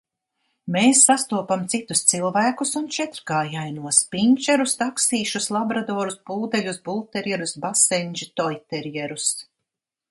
Mēs 0.75 1.01
sastopam 1.09 1.65
citus 1.73 2.01
cilvēkus 2.13 2.71
un 2.81 2.87
četrkājainos– 2.97 4.01
pinčerus, 4.15 4.75
taksīšus, 4.81 5.51
labradorus, 5.59 6.19
pūdeļus, 6.31 6.83
bulterjerus, 6.91 7.59
basendži, 7.69 8.33
toiterjerus... 8.43 9.33